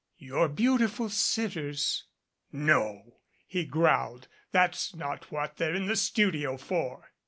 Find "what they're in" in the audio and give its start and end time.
5.31-5.85